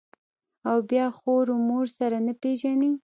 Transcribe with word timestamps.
او 0.69 0.77
بيا 0.89 1.05
خور 1.17 1.45
و 1.53 1.57
مور 1.67 1.85
سره 1.97 2.17
نه 2.25 2.33
پېژني. 2.41 2.91